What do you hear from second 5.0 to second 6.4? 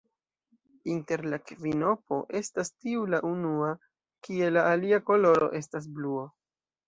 koloro estas bluo.